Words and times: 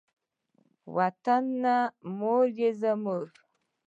وطنه 0.95 1.77
مور 2.17 2.43
یې 2.59 2.69
زموږ. 2.81 3.29